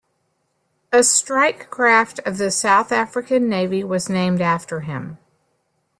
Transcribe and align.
A 0.91 1.03
Strike 1.03 1.69
Craft 1.69 2.17
of 2.25 2.39
the 2.39 2.49
South 2.49 2.91
African 2.91 3.47
Navy 3.47 3.83
was 3.83 4.09
named 4.09 4.41
after 4.41 4.79
him. 4.79 5.19